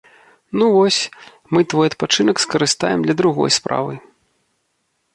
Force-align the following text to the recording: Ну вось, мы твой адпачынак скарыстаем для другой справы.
Ну 0.57 0.69
вось, 0.75 0.97
мы 1.53 1.63
твой 1.75 1.91
адпачынак 1.91 2.37
скарыстаем 2.47 2.99
для 3.05 3.15
другой 3.23 3.49
справы. 3.61 4.01